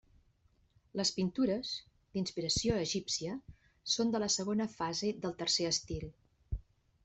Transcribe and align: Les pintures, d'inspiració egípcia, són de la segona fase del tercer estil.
Les 1.01 1.11
pintures, 1.17 1.73
d'inspiració 2.15 2.79
egípcia, 2.87 3.35
són 3.99 4.17
de 4.17 4.25
la 4.27 4.33
segona 4.39 4.69
fase 4.81 5.15
del 5.27 5.41
tercer 5.45 5.73
estil. 5.77 6.13